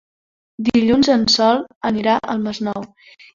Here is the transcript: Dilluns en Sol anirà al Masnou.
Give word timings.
Dilluns 0.69 1.09
en 1.15 1.25
Sol 1.33 1.61
anirà 1.91 2.17
al 2.37 2.43
Masnou. 2.47 2.83